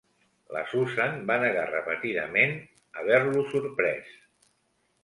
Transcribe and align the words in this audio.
La 0.55 0.61
Susan 0.71 1.13
va 1.31 1.35
negar 1.43 1.67
repetidament 1.73 2.59
haver-lo 3.03 3.47
sorprès. 3.55 4.15